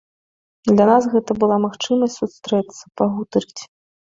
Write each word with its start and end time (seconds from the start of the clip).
Для 0.71 0.85
нас 0.91 1.03
гэта 1.13 1.31
была 1.43 1.57
магчымасць 1.67 2.17
сустрэцца, 2.23 2.81
пагутарыць. 3.03 3.61